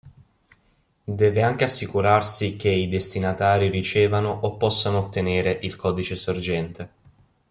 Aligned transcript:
Deve 1.03 1.43
anche 1.43 1.65
assicurarsi 1.65 2.55
che 2.55 2.69
i 2.69 2.89
destinatari 2.89 3.69
ricevano 3.69 4.31
o 4.31 4.57
possano 4.57 4.97
ottenere 4.97 5.59
il 5.61 5.75
codice 5.75 6.15
sorgente. 6.15 6.89